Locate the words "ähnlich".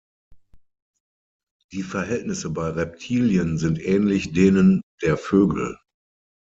3.79-4.33